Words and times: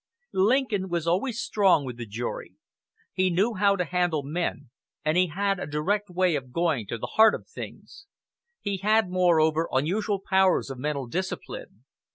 Lincoln 0.33 0.89
was 0.89 1.05
always 1.05 1.39
strong 1.39 1.85
with 1.85 1.99
a 1.99 2.07
jury. 2.07 2.55
He 3.13 3.29
knew 3.29 3.53
how 3.53 3.75
to 3.75 3.85
handle 3.85 4.23
men, 4.23 4.71
and 5.05 5.15
he 5.15 5.27
had 5.27 5.59
a 5.59 5.67
direct 5.67 6.09
way 6.09 6.33
of 6.35 6.51
going 6.51 6.87
to 6.87 6.97
the 6.97 7.05
heart 7.05 7.35
of 7.35 7.47
things. 7.47 8.07
He 8.59 8.77
had, 8.77 9.11
moreover, 9.11 9.69
unusual 9.71 10.19
powers 10.19 10.71
of 10.71 10.79
mental 10.79 11.05
discipline. 11.05 11.85